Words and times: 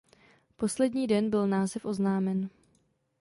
Poslední 0.55 1.07
den 1.07 1.29
byl 1.29 1.47
název 1.47 1.85
oznámen. 1.85 2.49